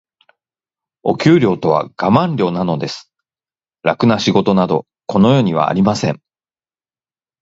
[1.03, 3.13] お給料とはガマン料なのです。
[3.83, 6.19] 楽な仕事など、この世にはありません。